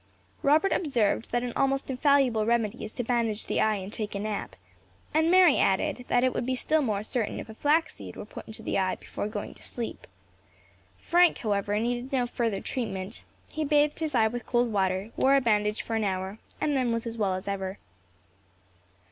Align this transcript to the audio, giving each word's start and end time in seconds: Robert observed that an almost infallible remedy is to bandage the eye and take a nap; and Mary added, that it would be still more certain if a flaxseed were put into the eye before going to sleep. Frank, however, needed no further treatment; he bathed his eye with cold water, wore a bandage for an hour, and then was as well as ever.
Robert 0.41 0.71
observed 0.71 1.29
that 1.29 1.43
an 1.43 1.53
almost 1.55 1.91
infallible 1.91 2.43
remedy 2.43 2.83
is 2.83 2.91
to 2.93 3.03
bandage 3.03 3.45
the 3.45 3.61
eye 3.61 3.75
and 3.75 3.93
take 3.93 4.15
a 4.15 4.19
nap; 4.19 4.55
and 5.13 5.29
Mary 5.29 5.59
added, 5.59 6.05
that 6.07 6.23
it 6.23 6.33
would 6.33 6.43
be 6.43 6.55
still 6.55 6.81
more 6.81 7.03
certain 7.03 7.39
if 7.39 7.47
a 7.49 7.53
flaxseed 7.53 8.15
were 8.15 8.25
put 8.25 8.47
into 8.47 8.63
the 8.63 8.79
eye 8.79 8.95
before 8.95 9.27
going 9.27 9.53
to 9.53 9.61
sleep. 9.61 10.07
Frank, 10.97 11.37
however, 11.37 11.77
needed 11.77 12.11
no 12.11 12.25
further 12.25 12.61
treatment; 12.61 13.21
he 13.53 13.63
bathed 13.63 13.99
his 13.99 14.15
eye 14.15 14.25
with 14.27 14.47
cold 14.47 14.73
water, 14.73 15.11
wore 15.17 15.35
a 15.35 15.39
bandage 15.39 15.83
for 15.83 15.95
an 15.95 16.03
hour, 16.03 16.39
and 16.59 16.75
then 16.75 16.91
was 16.91 17.05
as 17.05 17.19
well 17.19 17.35
as 17.35 17.47
ever. 17.47 17.77